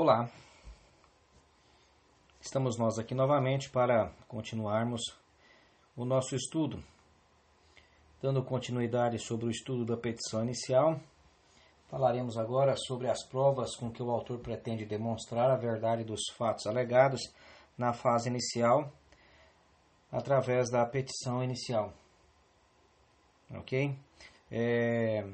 [0.00, 0.30] Olá,
[2.40, 5.00] estamos nós aqui novamente para continuarmos
[5.96, 6.80] o nosso estudo,
[8.22, 11.00] dando continuidade sobre o estudo da petição inicial.
[11.88, 16.68] Falaremos agora sobre as provas com que o autor pretende demonstrar a verdade dos fatos
[16.68, 17.20] alegados
[17.76, 18.92] na fase inicial
[20.12, 21.92] através da petição inicial.
[23.50, 23.98] Ok?
[24.48, 25.28] É,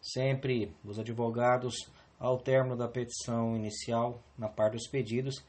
[0.00, 1.74] sempre os advogados,
[2.20, 5.42] ao término da petição inicial, na parte dos pedidos,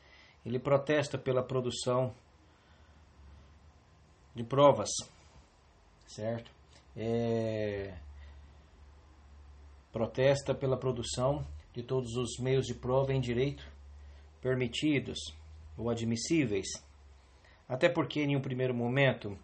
[0.45, 2.15] ele protesta pela produção
[4.33, 4.89] de provas,
[6.07, 6.49] certo?
[6.95, 7.93] É,
[9.91, 13.69] protesta pela produção de todos os meios de prova em direito
[14.41, 15.19] permitidos
[15.77, 16.67] ou admissíveis.
[17.67, 19.37] Até porque, em um primeiro momento,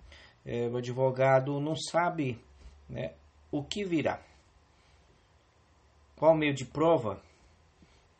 [0.46, 2.42] é, o advogado não sabe
[2.90, 3.14] né,
[3.52, 4.22] o que virá.
[6.16, 7.22] Qual meio de prova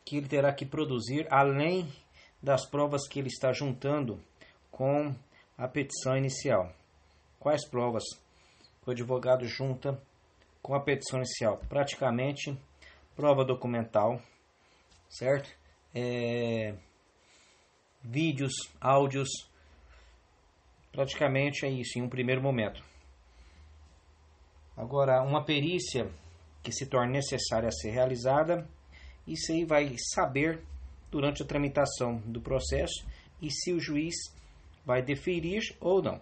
[0.08, 1.86] que ele terá que produzir além
[2.42, 4.18] das provas que ele está juntando
[4.70, 5.14] com
[5.56, 6.72] a petição inicial?
[7.38, 8.04] Quais provas
[8.86, 10.00] o advogado junta
[10.62, 11.58] com a petição inicial?
[11.68, 12.58] Praticamente
[13.14, 14.18] prova documental,
[15.10, 15.50] certo?
[15.94, 16.74] É,
[18.02, 19.28] vídeos, áudios,
[20.90, 22.82] praticamente é isso em um primeiro momento.
[24.74, 26.10] Agora, uma perícia
[26.62, 28.66] que se torna necessária a ser realizada,
[29.32, 30.62] isso aí vai saber
[31.10, 33.06] durante a tramitação do processo
[33.40, 34.14] e se o juiz
[34.84, 36.20] vai deferir ou não.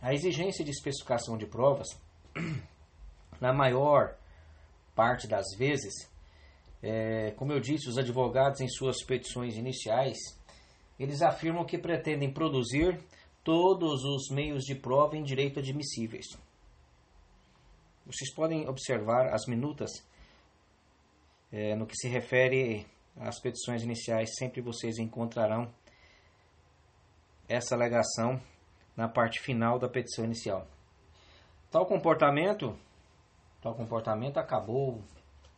[0.00, 1.88] A exigência de especificação de provas,
[3.40, 4.16] na maior
[4.94, 6.10] parte das vezes,
[6.82, 10.18] é, como eu disse, os advogados em suas petições iniciais,
[10.98, 12.98] eles afirmam que pretendem produzir
[13.44, 16.26] todos os meios de prova em direito admissíveis.
[18.04, 19.90] Vocês podem observar as minutas
[21.52, 22.86] é, no que se refere
[23.16, 25.70] às petições iniciais, sempre vocês encontrarão
[27.48, 28.40] essa alegação
[28.96, 30.66] na parte final da petição inicial.
[31.70, 32.76] Tal comportamento,
[33.60, 35.02] tal comportamento acabou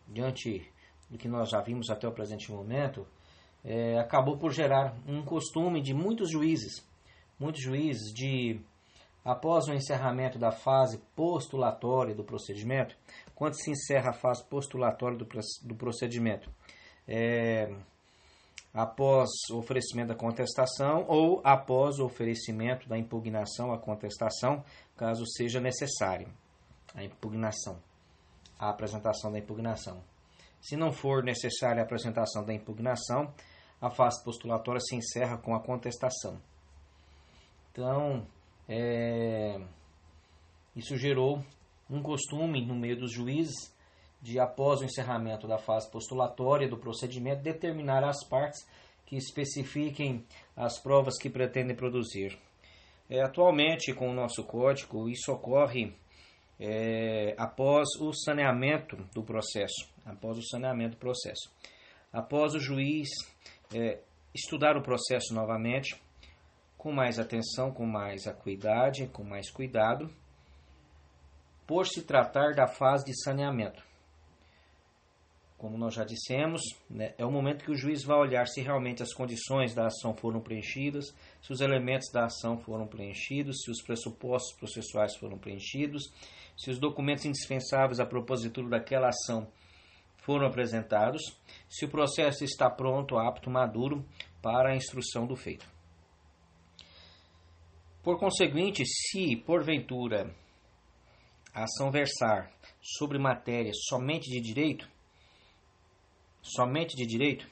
[0.09, 0.69] diante
[1.09, 3.07] do que nós já vimos até o presente momento,
[3.65, 6.87] é, acabou por gerar um costume de muitos juízes,
[7.39, 8.61] muitos juízes de
[9.25, 12.97] após o encerramento da fase postulatória do procedimento,
[13.35, 15.27] quando se encerra a fase postulatória do,
[15.63, 16.51] do procedimento,
[17.07, 17.75] é,
[18.73, 24.65] após o oferecimento da contestação ou após o oferecimento da impugnação à contestação,
[24.97, 26.29] caso seja necessário
[26.95, 27.81] a impugnação,
[28.59, 30.03] a apresentação da impugnação.
[30.61, 33.33] Se não for necessária a apresentação da impugnação,
[33.81, 36.41] a fase postulatória se encerra com a contestação.
[37.71, 38.27] Então,
[38.69, 39.61] é,
[40.75, 41.45] isso gerou
[41.91, 43.75] um costume no meio dos juízes
[44.21, 48.67] de, após o encerramento da fase postulatória do procedimento, determinar as partes
[49.05, 50.25] que especifiquem
[50.57, 52.39] as provas que pretendem produzir.
[53.09, 55.95] É, atualmente, com o nosso código, isso ocorre
[56.59, 59.93] é, após o saneamento do processo.
[60.07, 61.53] Após o saneamento do processo.
[62.11, 63.09] Após o juiz
[63.75, 64.01] é,
[64.35, 66.01] estudar o processo novamente,
[66.79, 70.11] com mais atenção, com mais acuidade, com mais cuidado,
[71.67, 73.83] por se tratar da fase de saneamento.
[75.57, 76.61] Como nós já dissemos,
[76.91, 80.15] né, é o momento que o juiz vai olhar se realmente as condições da ação
[80.15, 81.07] foram preenchidas,
[81.41, 86.13] se os elementos da ação foram preenchidos, se os pressupostos processuais foram preenchidos,
[86.57, 89.49] se os documentos indispensáveis à propositura daquela ação
[90.19, 91.23] foram apresentados,
[91.69, 94.05] se o processo está pronto, apto, maduro
[94.43, 95.67] para a instrução do feito.
[98.03, 100.35] Por conseguinte, se porventura
[101.55, 102.51] a ação versar
[102.83, 104.89] sobre matéria somente de direito,
[106.43, 107.49] somente de direito,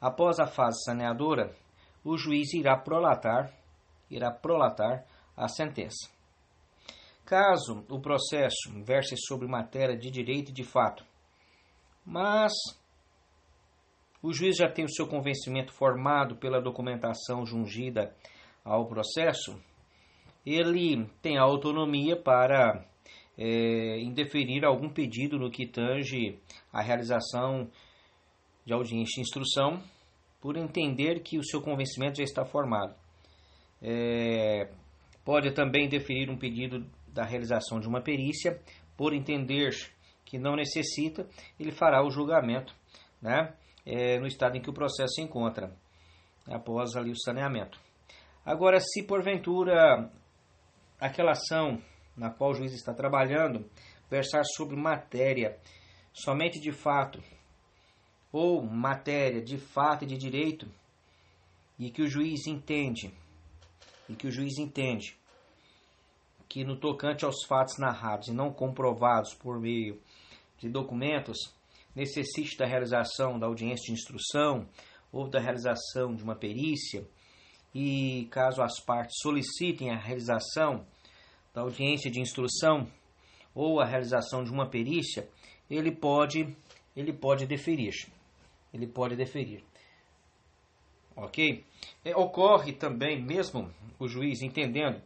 [0.00, 1.54] após a fase saneadora,
[2.04, 3.52] o juiz irá prolatar,
[4.10, 6.10] irá prolatar a sentença.
[7.24, 11.04] Caso o processo verse sobre matéria de direito e de fato,
[12.04, 12.52] mas
[14.22, 18.14] o juiz já tem o seu convencimento formado pela documentação jungida
[18.64, 19.60] ao processo,
[20.44, 22.84] ele tem autonomia para
[23.38, 26.38] é, indeferir algum pedido no que tange
[26.72, 27.70] a realização
[28.64, 29.82] de audiência de instrução,
[30.40, 32.94] por entender que o seu convencimento já está formado.
[33.82, 34.70] É,
[35.24, 38.60] pode também deferir um pedido da realização de uma perícia,
[38.96, 39.70] por entender
[40.24, 41.28] que não necessita,
[41.58, 42.74] ele fará o julgamento
[43.20, 43.54] né,
[43.84, 45.72] é, no estado em que o processo se encontra,
[46.46, 47.78] após ali o saneamento.
[48.44, 50.10] Agora, se porventura
[51.00, 51.80] aquela ação
[52.16, 53.68] na qual o juiz está trabalhando
[54.10, 55.58] versar sobre matéria
[56.12, 57.22] somente de fato
[58.32, 60.68] ou matéria de fato e de direito
[61.78, 63.12] e que o juiz entende
[64.08, 65.16] e que o juiz entende
[66.48, 70.00] que no tocante aos fatos narrados e não comprovados por meio
[70.58, 71.36] de documentos
[71.94, 74.68] necessite da realização da audiência de instrução
[75.12, 77.06] ou da realização de uma perícia
[77.74, 80.86] e caso as partes solicitem a realização
[81.56, 82.86] da audiência de instrução
[83.54, 85.26] ou a realização de uma perícia,
[85.70, 86.54] ele pode
[86.94, 87.94] ele pode deferir.
[88.74, 89.64] Ele pode deferir.
[91.16, 91.64] OK?
[92.04, 95.00] É, ocorre também mesmo o juiz entendendo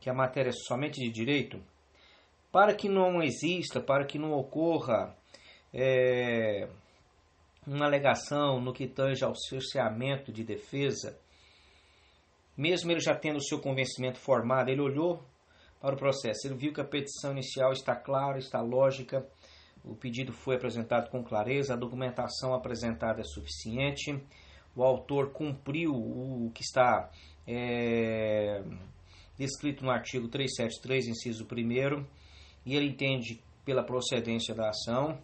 [0.00, 1.60] que a matéria é somente de direito,
[2.52, 5.16] para que não exista, para que não ocorra
[5.74, 6.68] é,
[7.66, 11.18] uma alegação no que tange ao cerceamento de defesa,
[12.58, 15.22] mesmo ele já tendo o seu convencimento formado, ele olhou
[15.80, 19.24] para o processo, ele viu que a petição inicial está clara, está lógica,
[19.84, 24.20] o pedido foi apresentado com clareza, a documentação apresentada é suficiente,
[24.74, 27.08] o autor cumpriu o que está
[27.46, 28.60] é,
[29.36, 32.04] descrito no artigo 373, inciso 1,
[32.66, 35.16] e ele entende pela procedência da ação,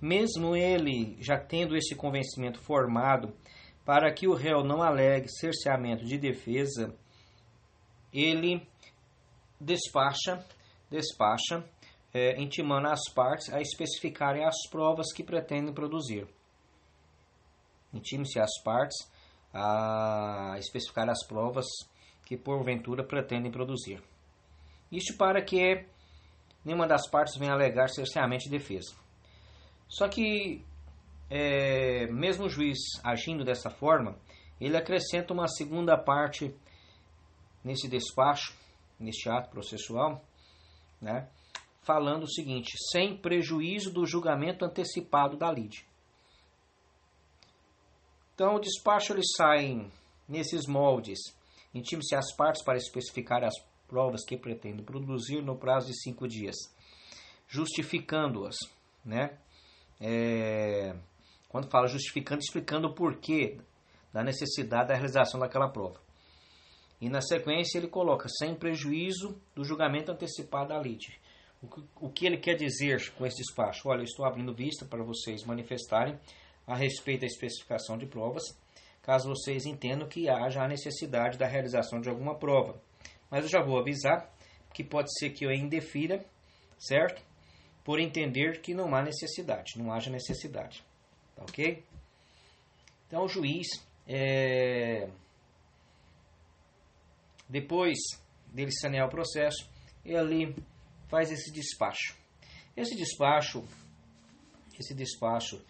[0.00, 3.34] mesmo ele já tendo esse convencimento formado
[3.88, 6.94] para que o réu não alegue cerceamento de defesa,
[8.12, 8.68] ele
[9.58, 10.44] despacha,
[10.90, 11.64] despacha,
[12.12, 16.28] é, intimando as partes a especificarem as provas que pretendem produzir.
[17.90, 19.10] Intime-se as partes
[19.54, 21.64] a especificar as provas
[22.26, 24.02] que porventura pretendem produzir.
[24.92, 25.86] Isso para que
[26.62, 28.94] nenhuma das partes venha alegar cerceamento de defesa.
[29.88, 30.62] Só que,
[31.30, 34.18] é, mesmo o juiz agindo dessa forma,
[34.60, 36.54] ele acrescenta uma segunda parte
[37.62, 38.56] nesse despacho,
[38.98, 40.24] neste ato processual,
[41.00, 41.28] né,
[41.82, 45.86] falando o seguinte: sem prejuízo do julgamento antecipado da lide.
[48.34, 49.90] Então, o despacho ele sai
[50.28, 51.18] nesses moldes.
[51.74, 53.54] Intime-se as partes para especificar as
[53.88, 56.56] provas que pretende produzir no prazo de cinco dias,
[57.48, 58.56] justificando-as,
[59.04, 59.38] né?
[60.00, 60.94] É,
[61.48, 63.58] quando fala justificando, explicando o porquê
[64.12, 66.00] da necessidade da realização daquela prova.
[67.00, 71.18] E na sequência ele coloca sem prejuízo do julgamento antecipado da lide.
[72.00, 73.88] O que, ele quer dizer com esse despacho?
[73.88, 76.18] Olha, eu estou abrindo vista para vocês manifestarem
[76.66, 78.44] a respeito da especificação de provas,
[79.02, 82.80] caso vocês entendam que haja a necessidade da realização de alguma prova.
[83.30, 84.32] Mas eu já vou avisar
[84.72, 86.24] que pode ser que eu indefira,
[86.78, 87.22] certo?
[87.82, 90.84] Por entender que não há necessidade, não haja necessidade.
[91.38, 91.84] Tá ok?
[93.06, 93.68] Então o juiz,
[94.06, 95.08] é...
[97.48, 97.96] depois
[98.52, 99.70] dele sanear o processo,
[100.04, 100.54] ele
[101.06, 102.16] faz esse despacho.
[102.76, 103.64] Esse despacho,
[104.78, 105.64] esse despacho,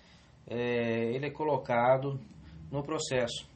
[0.47, 2.19] é, ele é colocado
[2.71, 3.47] no processo.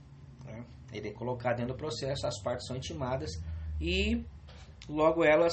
[0.44, 0.64] Né?
[0.92, 3.30] Ele é colocado dentro do processo, as partes são intimadas
[3.80, 4.24] e
[4.88, 5.52] logo elas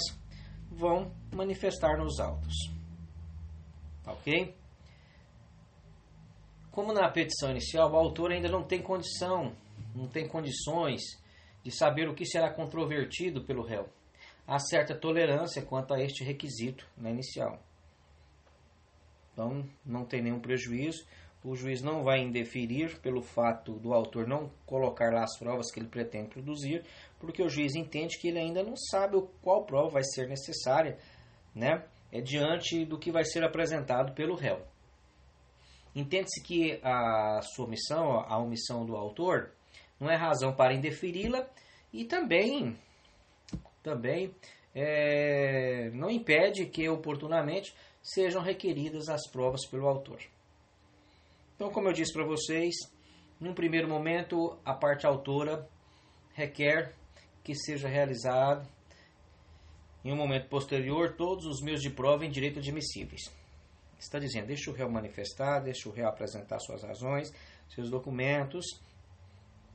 [0.70, 2.54] vão manifestar nos autos.
[4.06, 4.59] Ok?
[6.72, 9.54] Como na petição inicial, o autor ainda não tem condição,
[9.96, 11.02] não tem condições
[11.64, 13.88] de saber o que será controvertido pelo réu.
[14.48, 17.60] Há certa tolerância quanto a este requisito na inicial.
[19.34, 21.06] Então, não tem nenhum prejuízo
[21.44, 25.80] o juiz não vai indeferir pelo fato do autor não colocar lá as provas que
[25.80, 26.84] ele pretende produzir,
[27.18, 30.98] porque o juiz entende que ele ainda não sabe qual prova vai ser necessária,
[31.56, 34.62] né, é diante do que vai ser apresentado pelo réu.
[36.00, 39.52] Entende-se que a sua omissão, a omissão do autor,
[40.00, 41.46] não é razão para indeferi-la
[41.92, 42.78] e também,
[43.84, 44.34] também
[44.74, 50.22] é, não impede que oportunamente sejam requeridas as provas pelo autor.
[51.56, 52.74] Então, como eu disse para vocês,
[53.38, 55.68] num primeiro momento, a parte autora
[56.34, 56.96] requer
[57.44, 58.66] que seja realizado
[60.06, 63.39] em um momento posterior todos os meios de prova em direito admissíveis.
[64.00, 67.32] Está dizendo, deixa o réu manifestar, deixa o réu apresentar suas razões,
[67.68, 68.66] seus documentos,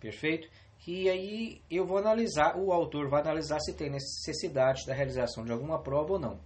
[0.01, 0.49] perfeito?
[0.87, 5.53] E aí eu vou analisar, o autor vai analisar se tem necessidade da realização de
[5.53, 6.41] alguma prova ou não.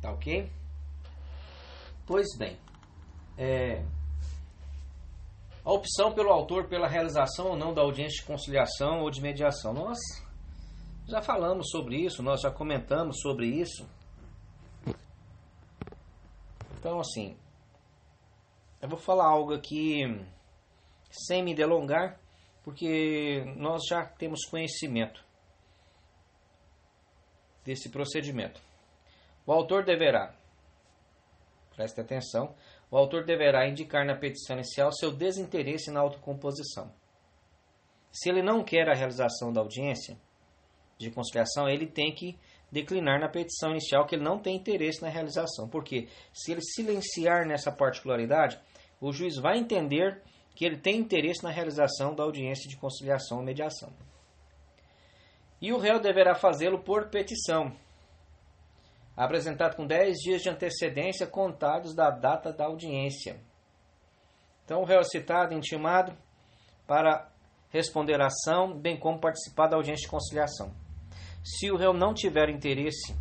[0.00, 0.50] Tá ok?
[2.06, 2.58] Pois bem,
[3.38, 3.84] é,
[5.64, 9.72] a opção pelo autor pela realização ou não da audiência de conciliação ou de mediação.
[9.72, 9.98] Nós
[11.08, 13.88] já falamos sobre isso, nós já comentamos sobre isso.
[16.84, 17.34] Então, assim,
[18.78, 20.02] eu vou falar algo aqui
[21.10, 22.20] sem me delongar,
[22.62, 25.24] porque nós já temos conhecimento
[27.64, 28.60] desse procedimento.
[29.46, 30.36] O autor deverá
[31.74, 32.54] preste atenção,
[32.90, 36.94] o autor deverá indicar na petição inicial seu desinteresse na autocomposição.
[38.12, 40.18] Se ele não quer a realização da audiência
[40.98, 42.38] de conciliação, ele tem que
[42.74, 45.68] declinar na petição inicial que ele não tem interesse na realização.
[45.68, 48.58] Porque se ele silenciar nessa particularidade,
[49.00, 50.20] o juiz vai entender
[50.54, 53.92] que ele tem interesse na realização da audiência de conciliação ou mediação.
[55.60, 57.72] E o réu deverá fazê-lo por petição,
[59.16, 63.40] apresentado com 10 dias de antecedência contados da data da audiência.
[64.64, 66.16] Então, o réu é citado, intimado,
[66.86, 67.30] para
[67.70, 70.83] responder à ação, bem como participar da audiência de conciliação.
[71.44, 73.14] Se o réu não tiver interesse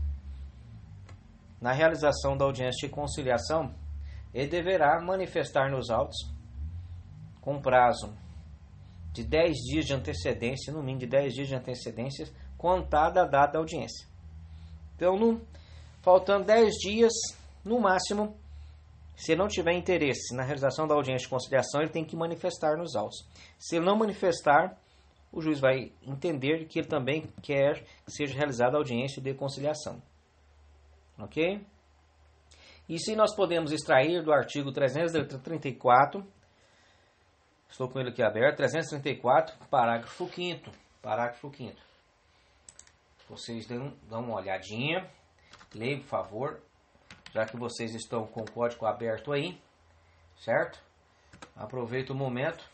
[1.60, 3.76] na realização da audiência de conciliação,
[4.34, 6.16] ele deverá manifestar nos autos,
[7.42, 8.14] com prazo
[9.12, 12.28] de 10 dias de antecedência, no mínimo de 10 dias de antecedência,
[12.58, 14.08] contada a data da audiência.
[14.96, 15.42] Então, no,
[16.02, 17.12] faltando 10 dias,
[17.64, 18.38] no máximo,
[19.16, 22.78] se ele não tiver interesse na realização da audiência de conciliação, ele tem que manifestar
[22.78, 23.28] nos autos.
[23.60, 24.78] Se ele não manifestar,
[25.34, 30.00] o juiz vai entender que ele também quer que seja realizada a audiência de conciliação.
[31.18, 31.66] Ok?
[32.88, 36.24] Isso aí nós podemos extrair do artigo 334,
[37.68, 40.70] estou com ele aqui aberto, 334, parágrafo 5
[41.02, 41.76] parágrafo 5
[43.28, 45.10] Vocês dão, dão uma olhadinha,
[45.74, 46.62] leiam, por favor,
[47.34, 49.60] já que vocês estão com o código aberto aí,
[50.38, 50.80] certo?
[51.56, 52.73] Aproveita o momento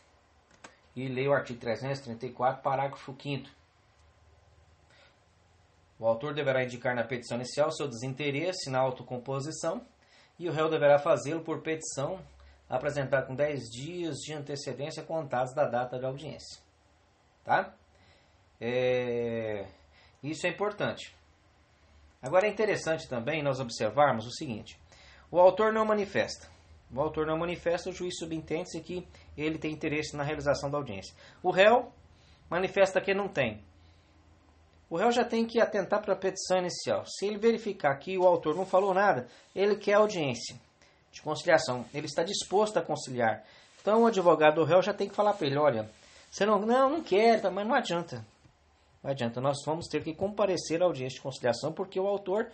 [0.94, 3.48] e leia o artigo 334, parágrafo 5
[5.98, 9.84] O autor deverá indicar na petição inicial seu desinteresse na autocomposição
[10.38, 12.20] e o réu deverá fazê-lo por petição
[12.68, 16.62] apresentar com 10 dias de antecedência contados da data da audiência.
[17.44, 17.74] Tá?
[18.60, 19.66] É...
[20.22, 21.16] Isso é importante.
[22.22, 24.78] Agora é interessante também nós observarmos o seguinte:
[25.30, 26.48] o autor não manifesta.
[26.94, 29.06] O autor não manifesta, o juiz subentende-se que
[29.36, 31.14] ele tem interesse na realização da audiência.
[31.42, 31.92] O réu
[32.48, 33.62] manifesta que não tem.
[34.88, 37.04] O réu já tem que atentar para a petição inicial.
[37.06, 40.56] Se ele verificar que o autor não falou nada, ele quer audiência
[41.12, 41.86] de conciliação.
[41.94, 43.44] Ele está disposto a conciliar.
[43.80, 45.88] Então o advogado do réu já tem que falar para ele: olha,
[46.28, 48.24] você não, não, não quer, mas não adianta.
[49.02, 52.50] Não adianta, nós vamos ter que comparecer à audiência de conciliação porque o autor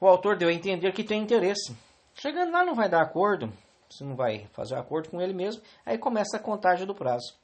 [0.00, 1.76] o autor deu a entender que tem interesse.
[2.14, 3.52] Chegando lá não vai dar acordo,
[3.88, 7.36] você não vai fazer acordo com ele mesmo, aí começa a contagem do prazo.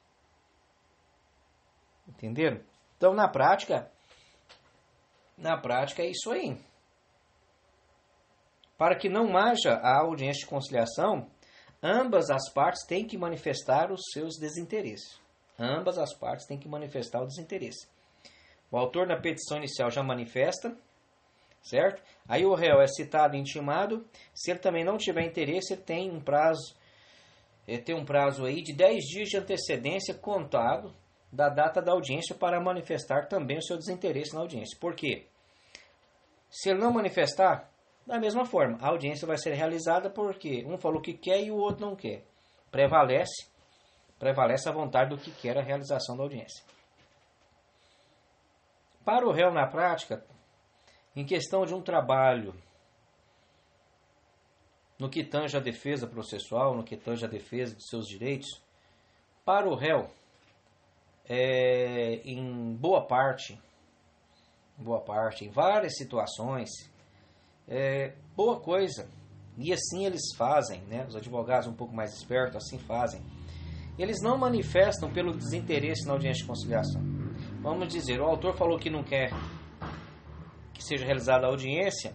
[2.09, 2.61] Entenderam?
[2.97, 3.91] Então na prática,
[5.37, 6.59] na prática é isso aí.
[8.77, 11.29] Para que não haja a audiência de conciliação,
[11.83, 15.21] ambas as partes têm que manifestar os seus desinteresses.
[15.59, 17.89] Ambas as partes têm que manifestar o desinteresse.
[18.71, 20.77] O autor na petição inicial já manifesta,
[21.69, 22.03] certo?
[22.27, 24.07] Aí o réu é citado e intimado.
[24.35, 26.75] Se ele também não tiver interesse, ele tem um prazo,
[27.85, 30.95] tem um prazo aí de 10 dias de antecedência contado
[31.33, 34.79] da data da audiência para manifestar também o seu desinteresse na audiência.
[34.81, 35.27] Por quê?
[36.51, 37.71] Se ele não manifestar,
[38.07, 41.57] da mesma forma, a audiência vai ser realizada porque um falou que quer e o
[41.57, 42.25] outro não quer.
[42.71, 43.47] Prevalece
[44.19, 46.65] prevalece a vontade do que quer a realização da audiência.
[49.05, 50.25] Para o réu na prática,
[51.19, 52.55] em questão de um trabalho
[54.97, 58.63] no que tange a defesa processual, no que tange a defesa de seus direitos,
[59.45, 60.09] para o réu,
[61.29, 63.61] é, em boa parte,
[64.77, 66.71] boa parte, em várias situações,
[67.67, 69.09] é, boa coisa.
[69.57, 71.05] E assim eles fazem, né?
[71.09, 73.21] Os advogados um pouco mais espertos assim fazem
[73.99, 77.03] eles não manifestam pelo desinteresse na audiência de conciliação.
[77.61, 79.31] Vamos dizer, o autor falou que não quer
[80.79, 82.15] que seja realizada a audiência,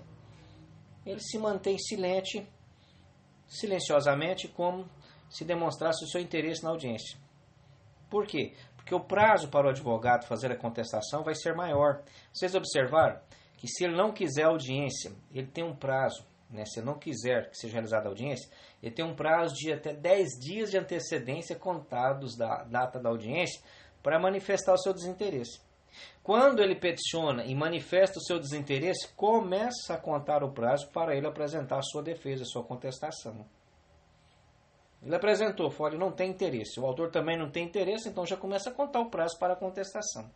[1.06, 2.48] ele se mantém silente,
[3.46, 4.90] silenciosamente, como
[5.30, 7.20] se demonstrasse o seu interesse na audiência.
[8.10, 8.54] Por quê?
[8.78, 12.04] Porque o prazo para o advogado fazer a contestação vai ser maior.
[12.32, 13.20] Vocês observaram
[13.58, 17.58] que se ele não quiser audiência, ele tem um prazo né, se não quiser que
[17.58, 18.48] seja realizada a audiência,
[18.82, 23.60] ele tem um prazo de até 10 dias de antecedência contados da data da audiência
[24.04, 25.60] para manifestar o seu desinteresse.
[26.24, 31.28] Quando ele peticiona e manifesta o seu desinteresse, começa a contar o prazo para ele
[31.28, 33.46] apresentar sua defesa, sua contestação.
[35.02, 36.80] Ele apresentou, falou, não tem interesse.
[36.80, 39.58] O autor também não tem interesse, então já começa a contar o prazo para a
[39.58, 40.30] contestação.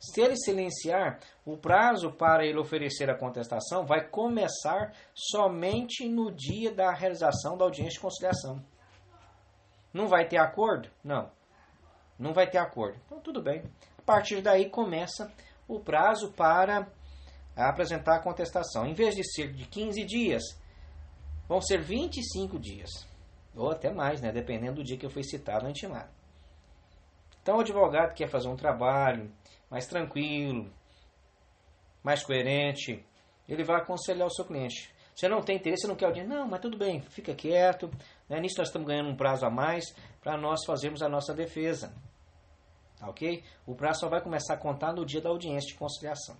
[0.00, 6.72] Se ele silenciar, o prazo para ele oferecer a contestação vai começar somente no dia
[6.72, 8.62] da realização da audiência de conciliação.
[9.92, 10.90] Não vai ter acordo?
[11.02, 11.30] Não.
[12.18, 12.98] Não vai ter acordo.
[13.06, 13.62] Então, tudo bem.
[14.04, 15.32] Partir daí começa
[15.66, 16.86] o prazo para
[17.56, 18.86] apresentar a contestação.
[18.86, 20.42] Em vez de ser de 15 dias,
[21.48, 22.90] vão ser 25 dias,
[23.54, 26.10] ou até mais, né, dependendo do dia que eu fui citado no intimário.
[27.42, 29.30] Então, o advogado quer fazer um trabalho
[29.70, 30.72] mais tranquilo,
[32.02, 33.04] mais coerente,
[33.48, 34.92] ele vai aconselhar o seu cliente.
[35.14, 37.88] Você não tem interesse, não quer audiência, não, mas tudo bem, fica quieto.
[38.28, 38.40] Né?
[38.40, 41.94] Nisso nós estamos ganhando um prazo a mais para nós fazermos a nossa defesa.
[43.04, 43.44] Tá ok?
[43.66, 46.36] O prazo só vai começar a contar no dia da audiência de conciliação.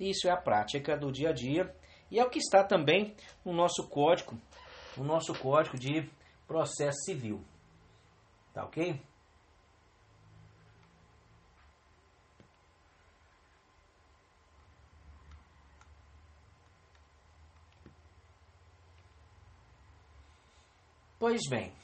[0.00, 1.74] Isso é a prática do dia a dia
[2.10, 4.38] e é o que está também no nosso código,
[4.96, 6.08] no nosso código de
[6.46, 7.44] processo civil.
[8.54, 8.98] Tá ok?
[21.18, 21.74] Pois bem,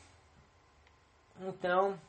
[1.41, 2.01] então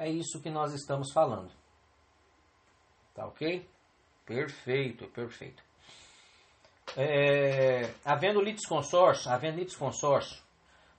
[0.00, 1.52] é isso que nós estamos falando.
[3.14, 3.68] Tá ok?
[4.24, 5.62] Perfeito, perfeito.
[6.96, 10.42] É, havendo litisconsórcio, havendo litisconsórcio,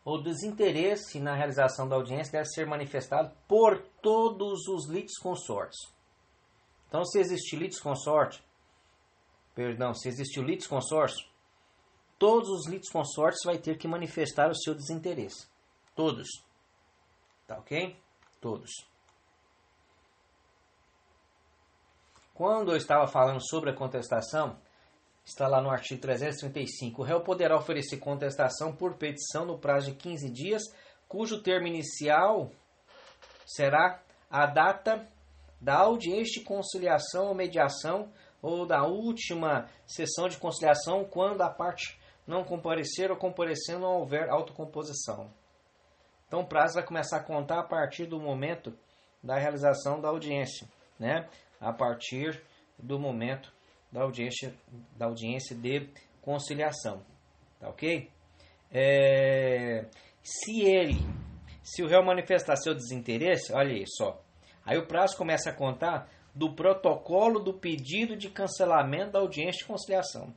[0.05, 5.91] o desinteresse na realização da audiência deve ser manifestado por todos os litisconsórcios.
[6.87, 8.43] Então, se existe litisconsórcio,
[9.55, 11.27] perdão, se existe o litisconsórcio,
[12.19, 15.47] todos os litisconsórcios vai ter que manifestar o seu desinteresse.
[15.95, 16.27] Todos.
[17.47, 17.95] Tá ok?
[18.39, 18.90] Todos.
[22.41, 24.57] Quando eu estava falando sobre a contestação,
[25.23, 26.99] está lá no artigo 335.
[26.99, 30.63] O réu poderá oferecer contestação por petição no prazo de 15 dias,
[31.07, 32.49] cujo termo inicial
[33.45, 35.07] será a data
[35.61, 42.01] da audiência de conciliação ou mediação ou da última sessão de conciliação quando a parte
[42.25, 45.31] não comparecer ou comparecendo não houver autocomposição.
[46.27, 48.75] Então o prazo vai começar a contar a partir do momento
[49.23, 50.67] da realização da audiência,
[50.97, 51.29] né?
[51.61, 52.41] A partir
[52.77, 53.53] do momento
[53.91, 54.53] da audiência,
[54.97, 55.87] da audiência de
[56.21, 57.03] conciliação,
[57.59, 58.09] tá ok?
[58.71, 59.85] É,
[60.23, 60.99] se ele,
[61.61, 64.21] se o réu manifestar seu desinteresse, olha aí só,
[64.65, 69.65] aí o prazo começa a contar do protocolo do pedido de cancelamento da audiência de
[69.65, 70.33] conciliação.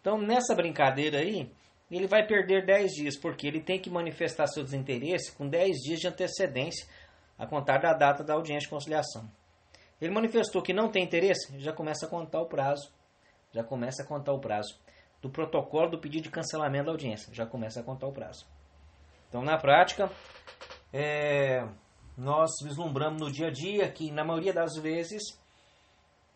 [0.00, 1.50] Então, nessa brincadeira aí,
[1.90, 6.00] ele vai perder 10 dias, porque ele tem que manifestar seu desinteresse com 10 dias
[6.00, 6.86] de antecedência
[7.36, 9.28] a contar da data da audiência de conciliação.
[10.00, 12.92] Ele manifestou que não tem interesse, já começa a contar o prazo.
[13.52, 14.78] Já começa a contar o prazo.
[15.20, 18.46] Do protocolo do pedido de cancelamento da audiência, já começa a contar o prazo.
[19.28, 20.10] Então, na prática,
[20.92, 21.66] é,
[22.16, 25.22] nós vislumbramos no dia a dia que, na maioria das vezes,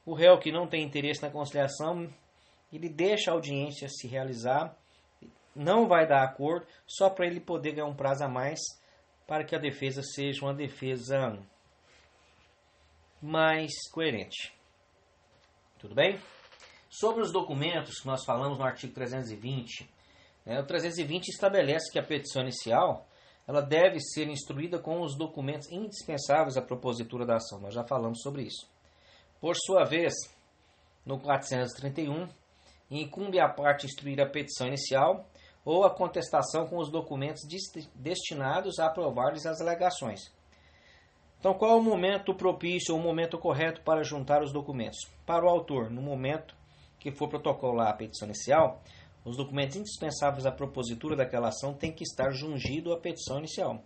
[0.05, 2.09] o réu que não tem interesse na conciliação,
[2.72, 4.77] ele deixa a audiência se realizar,
[5.55, 8.59] não vai dar acordo, só para ele poder ganhar um prazo a mais,
[9.27, 11.38] para que a defesa seja uma defesa
[13.23, 14.53] mais coerente.
[15.79, 16.19] Tudo bem?
[16.91, 19.89] Sobre os documentos que nós falamos no artigo 320,
[20.45, 23.07] né, o 320 estabelece que a petição inicial
[23.47, 27.61] ela deve ser instruída com os documentos indispensáveis à propositura da ação.
[27.61, 28.69] Nós já falamos sobre isso.
[29.41, 30.13] Por sua vez,
[31.05, 32.29] no 431,
[32.91, 35.29] incumbe à parte instruir a petição inicial
[35.65, 37.43] ou a contestação com os documentos
[37.95, 40.21] destinados a aprovar-lhes as alegações.
[41.42, 45.00] Então, qual é o momento propício o momento correto para juntar os documentos?
[45.26, 46.55] Para o autor, no momento
[47.00, 48.81] que for protocolar a petição inicial,
[49.24, 53.83] os documentos indispensáveis à propositura daquela ação têm que estar jungido à petição inicial.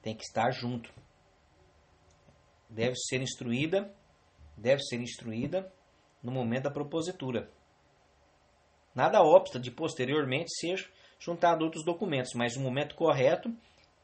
[0.00, 0.90] Tem que estar junto.
[2.66, 3.94] Deve ser instruída,
[4.56, 5.70] deve ser instruída
[6.22, 7.50] no momento da propositura.
[8.94, 13.54] Nada obsta de posteriormente ser juntado outros documentos, mas o momento correto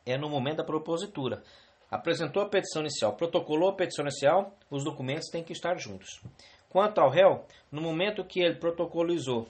[0.05, 1.43] é no momento da propositura.
[1.91, 6.21] Apresentou a petição inicial, protocolou a petição inicial, os documentos têm que estar juntos.
[6.69, 9.47] Quanto ao réu, no momento que ele protocolizou,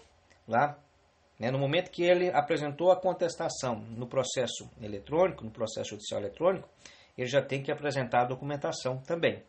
[0.48, 0.76] lá,
[1.38, 6.68] né, no momento que ele apresentou a contestação no processo eletrônico, no processo judicial eletrônico,
[7.16, 9.42] ele já tem que apresentar a documentação também.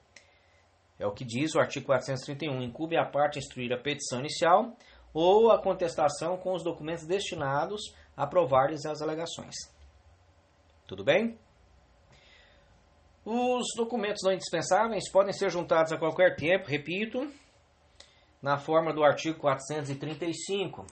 [1.00, 2.62] É o que diz o artigo 431.
[2.62, 4.76] Incube a parte instruir a petição inicial
[5.14, 9.73] ou a contestação com os documentos destinados a provar-lhes as alegações.
[10.88, 11.38] Tudo bem?
[13.26, 17.32] Os documentos não indispensáveis podem ser juntados a qualquer tempo, repito,
[18.42, 20.86] na forma do artigo 435.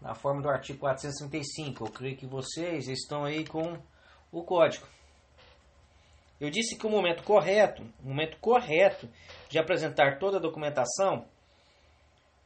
[0.00, 1.84] Na forma do artigo 435.
[1.84, 3.78] Eu creio que vocês estão aí com
[4.32, 4.86] o código.
[6.40, 9.08] Eu disse que o momento correto, o momento correto
[9.48, 11.26] de apresentar toda a documentação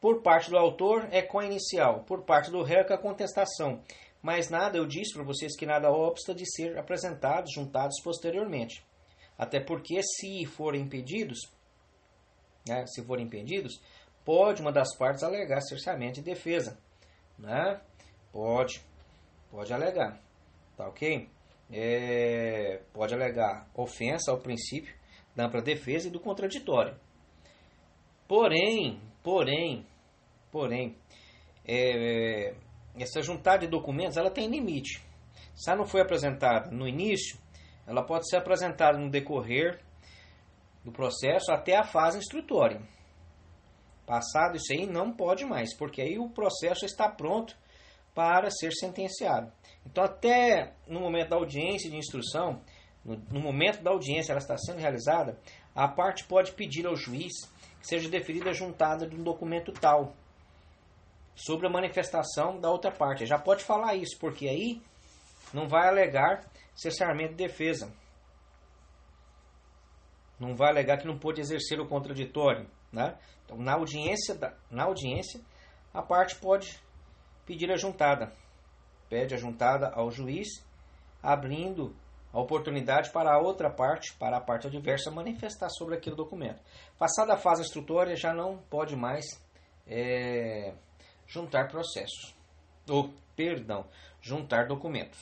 [0.01, 2.99] por parte do autor é com a inicial, por parte do réu é com a
[2.99, 3.81] contestação.
[4.25, 8.83] Mas nada, eu disse para vocês que nada obsta de ser apresentados, juntados posteriormente.
[9.37, 11.41] Até porque se forem impedidos,
[12.67, 13.79] né, se forem impedidos,
[14.25, 16.79] pode uma das partes alegar cerceamento de defesa,
[17.39, 17.79] né?
[18.33, 18.81] Pode,
[19.51, 20.19] pode alegar,
[20.75, 21.29] tá ok?
[21.71, 24.95] É, pode alegar ofensa ao princípio
[25.37, 26.99] da ampla defesa e do contraditório.
[28.27, 29.87] Porém, porém,
[30.51, 30.97] porém,
[31.67, 32.55] é,
[32.99, 35.03] essa juntada de documentos ela tem limite.
[35.55, 37.39] Se ela não foi apresentada no início,
[37.87, 39.81] ela pode ser apresentada no decorrer
[40.85, 42.81] do processo até a fase instrutória.
[44.07, 47.57] Passado isso aí, não pode mais, porque aí o processo está pronto
[48.15, 49.51] para ser sentenciado.
[49.85, 52.61] Então, até no momento da audiência de instrução,
[53.05, 55.39] no, no momento da audiência ela está sendo realizada,
[55.75, 57.33] a parte pode pedir ao juiz
[57.81, 60.15] que seja deferida a juntada de um documento tal
[61.35, 63.27] sobre a manifestação da outra parte.
[63.27, 64.83] Já pode falar isso, porque aí
[65.53, 66.45] não vai alegar
[66.75, 67.93] cessamento de defesa.
[70.39, 72.69] Não vai alegar que não pôde exercer o contraditório.
[72.93, 73.17] Né?
[73.45, 74.39] Então, na audiência,
[74.71, 75.41] na audiência,
[75.93, 76.81] a parte pode
[77.47, 78.33] pedir a juntada.
[79.09, 80.49] Pede a juntada ao juiz,
[81.23, 81.95] abrindo
[82.33, 86.61] a oportunidade para a outra parte, para a parte adversa, manifestar sobre aquele documento.
[86.99, 89.25] Passada a fase instrutória, já não pode mais
[89.87, 90.75] é,
[91.35, 92.33] juntar processos.
[92.89, 93.87] Ou, perdão,
[94.23, 95.19] juntar documentos.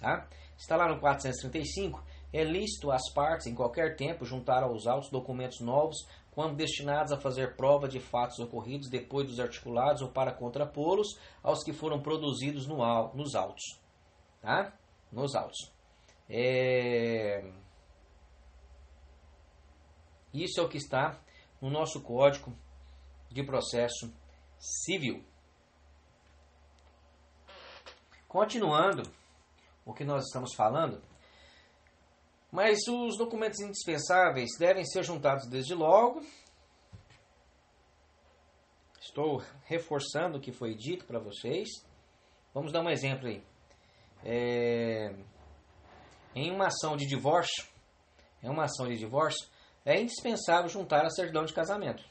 [0.00, 0.26] Tá?
[0.56, 2.02] Está lá no 435,
[2.32, 5.96] é lícito às partes, em qualquer tempo, juntar aos autos documentos novos
[6.30, 11.62] quando destinados a fazer prova de fatos ocorridos depois dos articulados ou para contrapô-los aos
[11.62, 12.78] que foram produzidos no,
[13.14, 13.62] nos autos.
[14.40, 14.72] Tá?
[15.12, 15.70] Nos autos.
[16.28, 17.52] É...
[20.32, 21.20] Isso é o que está
[21.60, 22.52] no nosso Código
[23.30, 24.12] de Processo
[24.58, 25.24] Civil.
[28.34, 29.04] Continuando
[29.86, 31.00] o que nós estamos falando,
[32.50, 36.20] mas os documentos indispensáveis devem ser juntados desde logo.
[39.00, 41.68] Estou reforçando o que foi dito para vocês.
[42.52, 43.40] Vamos dar um exemplo aí.
[44.24, 45.14] É,
[46.34, 47.68] em uma ação de divórcio,
[48.42, 49.48] em uma ação de divórcio,
[49.84, 52.04] é indispensável juntar a certidão de casamento.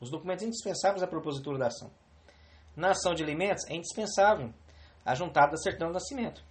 [0.00, 1.92] Os documentos indispensáveis à propositura da ação.
[2.80, 4.54] Na ação de alimentos, é indispensável
[5.04, 6.42] a juntada da certidão de nascimento.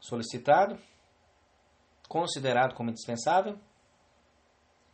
[0.00, 0.76] solicitado,
[2.08, 3.58] considerado como indispensável,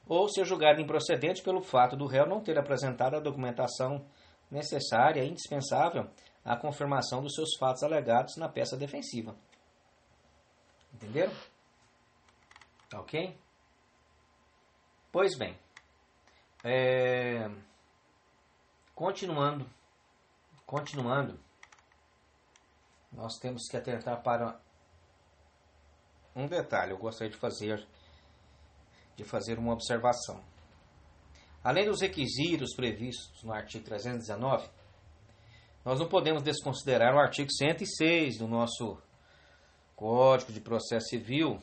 [0.06, 4.06] ou ser julgado improcedente pelo fato do réu não ter apresentado a documentação
[4.50, 6.10] necessária, indispensável
[6.44, 9.34] à confirmação dos seus fatos alegados na peça defensiva.
[10.92, 11.32] Entenderam?
[12.88, 13.36] Tá ok?
[15.10, 15.56] Pois bem,
[16.62, 17.48] é...
[18.94, 19.64] continuando,
[20.66, 21.38] continuando,
[23.12, 24.60] nós temos que atentar para
[26.34, 26.92] um detalhe.
[26.92, 27.86] Eu gostaria de fazer,
[29.16, 30.40] de fazer uma observação.
[31.62, 34.68] Além dos requisitos previstos no artigo 319,
[35.84, 38.98] nós não podemos desconsiderar o artigo 106 do nosso
[39.94, 41.60] Código de Processo Civil,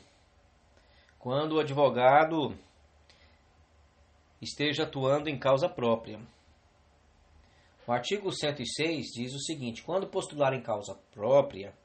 [1.20, 2.58] quando o advogado
[4.42, 6.20] esteja atuando em causa própria.
[7.88, 11.76] O artigo 106 diz o seguinte: quando postular em causa própria,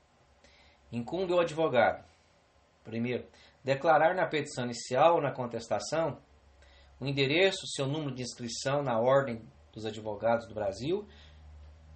[0.92, 2.04] incumbe ao advogado,
[2.84, 3.26] primeiro,
[3.66, 6.22] declarar na petição inicial ou na contestação
[7.00, 11.04] o endereço, seu número de inscrição na Ordem dos Advogados do Brasil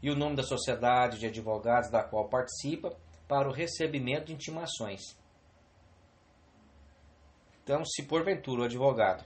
[0.03, 2.95] e o nome da sociedade de advogados da qual participa
[3.29, 5.17] para o recebimento de intimações.
[7.63, 9.23] Então, se porventura o advogado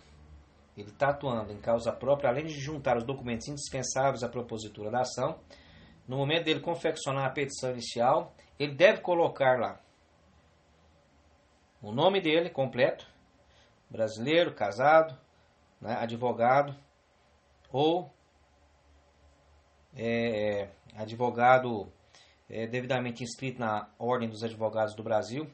[0.76, 5.00] ele está atuando em causa própria, além de juntar os documentos indispensáveis à propositura da
[5.00, 5.38] ação,
[6.07, 9.80] no momento dele confeccionar a petição inicial, ele deve colocar lá
[11.84, 13.06] o nome dele completo,
[13.90, 15.18] brasileiro, casado,
[15.78, 16.74] né, advogado
[17.70, 18.10] ou
[19.94, 21.92] é, advogado
[22.48, 25.46] é, devidamente inscrito na Ordem dos Advogados do Brasil,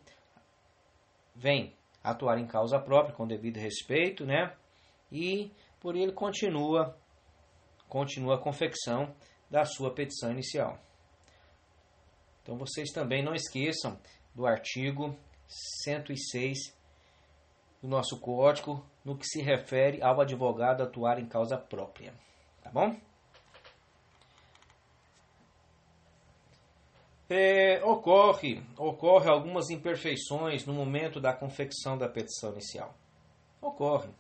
[1.35, 4.55] vem atuar em causa própria com devido respeito, né?
[5.11, 6.97] E por ele continua
[7.89, 9.13] continua a confecção
[9.51, 10.79] da sua petição inicial.
[12.41, 13.99] Então vocês também não esqueçam
[14.33, 15.19] do artigo
[15.51, 16.73] 106
[17.83, 22.15] do nosso código no que se refere ao advogado atuar em causa própria.
[22.63, 22.97] Tá bom?
[27.29, 32.95] É, ocorre, ocorre algumas imperfeições no momento da confecção da petição inicial.
[33.61, 34.11] Ocorre.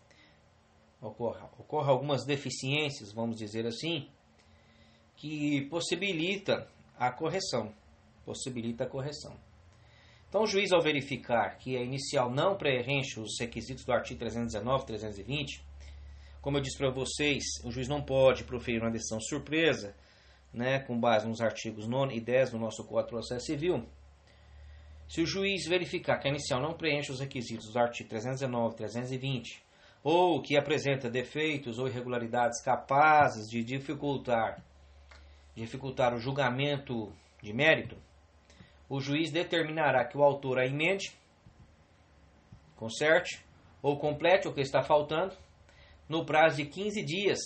[1.00, 4.08] Ocorre, ocorre algumas deficiências, vamos dizer assim,
[5.16, 7.74] que possibilita a correção.
[8.24, 9.34] Possibilita a correção.
[10.30, 14.86] Então, o juiz, ao verificar que a inicial não preenche os requisitos do artigo 319
[14.86, 15.60] 320,
[16.40, 19.92] como eu disse para vocês, o juiz não pode proferir uma decisão surpresa,
[20.54, 23.84] né, com base nos artigos 9 e 10 do nosso Código de Processo Civil.
[25.08, 29.60] Se o juiz verificar que a inicial não preenche os requisitos do artigo 319 320,
[30.04, 34.62] ou que apresenta defeitos ou irregularidades capazes de dificultar
[35.56, 37.12] dificultar o julgamento
[37.42, 37.96] de mérito,
[38.90, 41.16] o juiz determinará que o autor a emende,
[42.74, 43.40] conserte
[43.80, 45.34] ou complete o que está faltando
[46.08, 47.38] no prazo de 15 dias.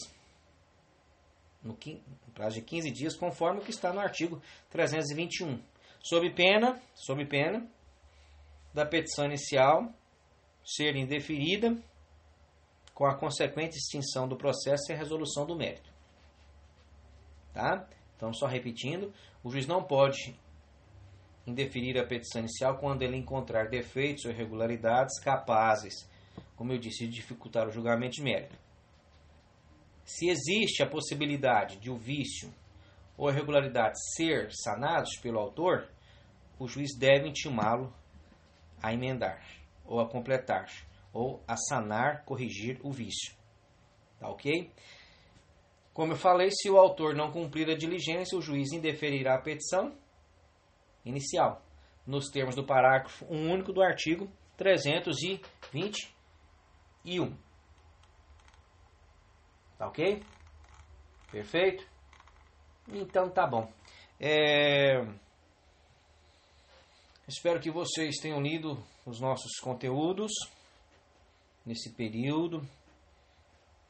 [1.62, 1.76] No
[2.32, 5.62] prazo de 15 dias, conforme o que está no artigo 321.
[6.02, 7.68] Sob pena, sob pena
[8.72, 9.92] da petição inicial
[10.64, 11.76] ser indeferida
[12.94, 15.92] com a consequente extinção do processo e a resolução do mérito.
[17.52, 17.86] Tá?
[18.16, 20.34] Então, só repetindo, o juiz não pode
[21.46, 26.08] indeferir a petição inicial quando ele encontrar defeitos ou irregularidades capazes,
[26.56, 28.56] como eu disse, de dificultar o julgamento de mérito.
[30.04, 32.52] Se existe a possibilidade de o vício
[33.16, 35.88] ou irregularidade ser sanados pelo autor,
[36.58, 37.92] o juiz deve intimá-lo
[38.82, 39.42] a emendar,
[39.84, 40.66] ou a completar,
[41.12, 43.34] ou a sanar, corrigir o vício.
[44.18, 44.70] Tá ok?
[45.92, 49.96] Como eu falei, se o autor não cumprir a diligência, o juiz indeferirá a petição
[51.04, 51.60] inicial,
[52.06, 57.36] nos termos do parágrafo único do artigo 321.
[59.76, 60.22] Tá ok?
[61.30, 61.84] Perfeito?
[62.88, 63.70] Então tá bom.
[64.20, 65.02] É...
[67.26, 70.32] Espero que vocês tenham lido os nossos conteúdos
[71.64, 72.62] nesse período.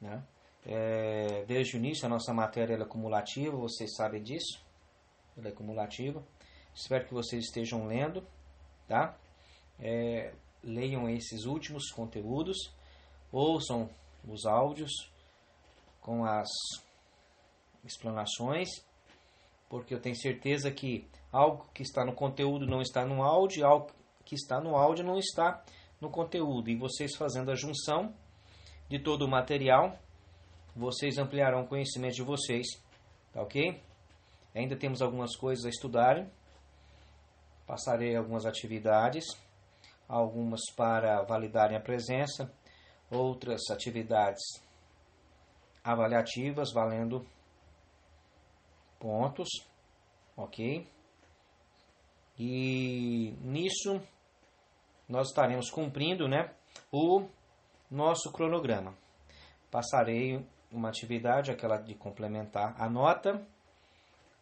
[0.00, 0.22] Né?
[0.66, 4.62] É, desde o início, a nossa matéria é cumulativa, vocês sabem disso.
[5.36, 6.24] Ela é cumulativa.
[6.74, 8.26] Espero que vocês estejam lendo,
[8.88, 9.16] tá?
[9.78, 10.32] É,
[10.62, 12.56] leiam esses últimos conteúdos,
[13.30, 13.88] ouçam
[14.26, 14.92] os áudios
[16.00, 16.48] com as
[17.84, 18.68] explanações,
[19.68, 23.90] porque eu tenho certeza que algo que está no conteúdo não está no áudio, algo
[24.24, 25.62] que está no áudio não está
[26.00, 26.70] no conteúdo.
[26.70, 28.14] E vocês fazendo a junção
[28.88, 29.98] de todo o material,
[30.74, 32.66] vocês ampliarão o conhecimento de vocês,
[33.32, 33.80] tá ok?
[34.54, 36.30] Ainda temos algumas coisas a estudarem.
[37.66, 39.24] Passarei algumas atividades,
[40.08, 42.52] algumas para validarem a presença,
[43.10, 44.42] outras atividades
[45.82, 47.26] avaliativas valendo
[48.98, 49.48] pontos,
[50.36, 50.86] ok?
[52.38, 54.00] E nisso
[55.08, 56.52] nós estaremos cumprindo, né,
[56.90, 57.28] o
[57.90, 58.94] nosso cronograma.
[59.70, 63.46] Passarei uma atividade, aquela de complementar a nota.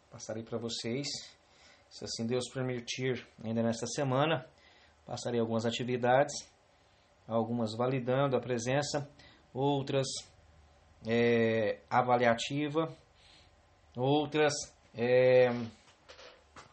[0.09, 1.07] Passarei para vocês
[1.93, 4.43] se assim Deus permitir, ainda nesta semana,
[5.05, 6.33] passarei algumas atividades,
[7.27, 9.07] algumas validando a presença,
[9.53, 10.07] outras
[11.07, 12.91] é, avaliativa,
[13.95, 14.53] outras
[14.95, 15.49] é,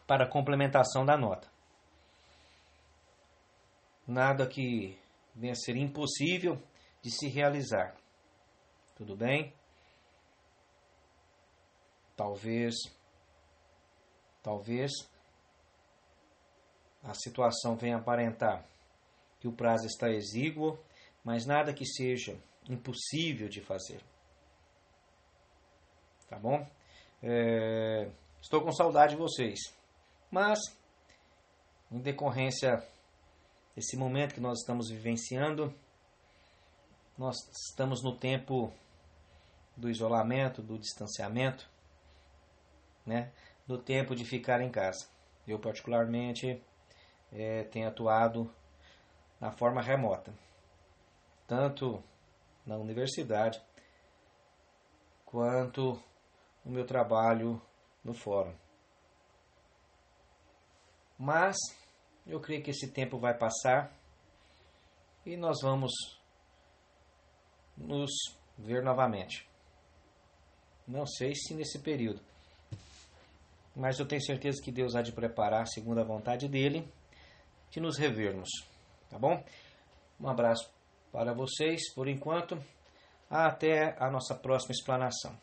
[0.07, 1.47] para complementação da nota.
[4.07, 4.97] Nada que
[5.35, 6.59] venha a ser impossível
[7.03, 7.95] de se realizar.
[8.95, 9.53] Tudo bem?
[12.17, 12.73] Talvez,
[14.41, 14.91] talvez
[17.03, 18.65] a situação venha aparentar
[19.39, 20.79] que o prazo está exíguo,
[21.23, 22.37] mas nada que seja
[22.69, 24.01] impossível de fazer.
[26.29, 26.65] Tá bom?
[27.23, 28.09] É,
[28.41, 29.59] estou com saudade de vocês,
[30.29, 30.59] mas
[31.91, 32.87] em decorrência
[33.75, 35.73] desse momento que nós estamos vivenciando,
[37.17, 37.35] nós
[37.69, 38.71] estamos no tempo
[39.75, 41.69] do isolamento, do distanciamento,
[43.05, 43.31] né?
[43.71, 45.07] No tempo de ficar em casa.
[45.47, 46.61] Eu, particularmente,
[47.31, 48.53] é, tenho atuado
[49.39, 50.33] na forma remota,
[51.47, 52.03] tanto
[52.65, 53.61] na universidade
[55.25, 56.01] quanto
[56.65, 57.61] no meu trabalho
[58.03, 58.53] no fórum.
[61.17, 61.55] Mas
[62.27, 63.95] eu creio que esse tempo vai passar
[65.25, 65.91] e nós vamos
[67.77, 68.11] nos
[68.57, 69.49] ver novamente.
[70.87, 72.21] Não sei se nesse período,
[73.75, 76.87] mas eu tenho certeza que Deus há de preparar, segundo a vontade dele,
[77.69, 78.49] de nos revermos.
[79.09, 79.43] Tá bom?
[80.19, 80.69] Um abraço
[81.11, 82.57] para vocês por enquanto.
[83.29, 85.35] Até a nossa próxima explanação.